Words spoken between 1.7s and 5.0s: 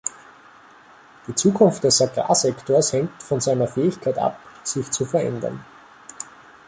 des Agrarsektors hängt von seiner Fähigkeit ab, sich